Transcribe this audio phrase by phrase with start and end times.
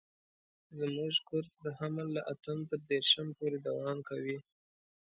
[0.79, 4.37] زموږ کورس د حمل له اتم تر دېرشم پورې دوام کوي.